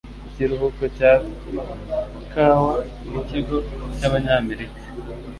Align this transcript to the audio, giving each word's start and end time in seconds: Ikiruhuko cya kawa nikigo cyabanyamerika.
Ikiruhuko 0.27 0.83
cya 0.97 1.11
kawa 2.31 2.73
nikigo 3.09 3.57
cyabanyamerika. 3.97 4.79